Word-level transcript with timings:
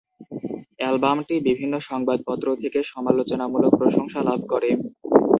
অ্যালবামটি 0.79 1.35
বিভিন্ন 1.47 1.75
সংবাদপত্র 1.89 2.47
থেকে 2.61 2.79
সমালোচনামূলক 2.91 3.71
প্রশংসা 3.79 4.19
লাভ 4.29 4.39
করে। 4.51 4.69